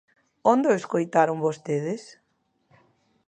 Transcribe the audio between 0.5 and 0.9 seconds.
¿Onde o